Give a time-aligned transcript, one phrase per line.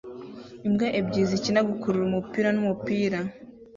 [0.67, 3.19] Imbwa ebyiri zikina gukurura-umupira n'umupira